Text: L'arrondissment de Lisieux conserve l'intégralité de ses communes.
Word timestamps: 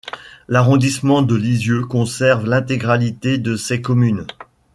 L'arrondissment 0.47 1.21
de 1.21 1.35
Lisieux 1.35 1.85
conserve 1.85 2.47
l'intégralité 2.49 3.37
de 3.37 3.55
ses 3.55 3.83
communes. 3.83 4.25